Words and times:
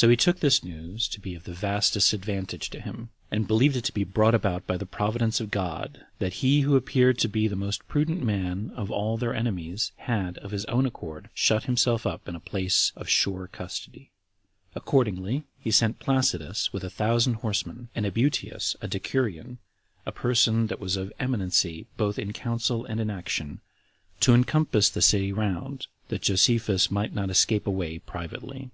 So 0.00 0.08
he 0.08 0.16
took 0.16 0.38
this 0.38 0.62
news 0.62 1.08
to 1.08 1.18
be 1.20 1.34
of 1.34 1.42
the 1.42 1.52
vastest 1.52 2.12
advantage 2.12 2.70
to 2.70 2.80
him, 2.80 3.08
and 3.32 3.48
believed 3.48 3.74
it 3.74 3.82
to 3.86 3.92
be 3.92 4.04
brought 4.04 4.32
about 4.32 4.64
by 4.64 4.76
the 4.76 4.86
providence 4.86 5.40
of 5.40 5.50
God, 5.50 6.06
that 6.20 6.34
he 6.34 6.60
who 6.60 6.76
appeared 6.76 7.18
to 7.18 7.28
be 7.28 7.48
the 7.48 7.56
most 7.56 7.88
prudent 7.88 8.22
man 8.22 8.70
of 8.76 8.92
all 8.92 9.16
their 9.16 9.34
enemies, 9.34 9.90
had, 9.96 10.38
of 10.38 10.52
his 10.52 10.64
own 10.66 10.86
accord, 10.86 11.30
shut 11.34 11.64
himself 11.64 12.06
up 12.06 12.28
in 12.28 12.36
a 12.36 12.38
place 12.38 12.92
of 12.94 13.08
sure 13.08 13.48
custody. 13.48 14.12
Accordingly, 14.72 15.42
he 15.58 15.72
sent 15.72 15.98
Placidus 15.98 16.72
with 16.72 16.84
a 16.84 16.90
thousand 16.90 17.34
horsemen, 17.34 17.88
and 17.92 18.06
Ebutius 18.06 18.76
a 18.80 18.86
decurion, 18.86 19.58
a 20.06 20.12
person 20.12 20.68
that 20.68 20.78
was 20.78 20.96
of 20.96 21.12
eminency 21.18 21.88
both 21.96 22.20
in 22.20 22.32
council 22.32 22.84
and 22.84 23.00
in 23.00 23.10
action, 23.10 23.60
to 24.20 24.32
encompass 24.32 24.88
the 24.90 25.02
city 25.02 25.32
round, 25.32 25.88
that 26.06 26.22
Josephus 26.22 26.88
might 26.88 27.12
not 27.16 27.30
escape 27.30 27.66
away 27.66 27.98
privately. 27.98 28.70